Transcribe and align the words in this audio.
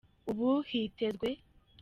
ubu 0.29 0.49
hitezwe 0.69 1.29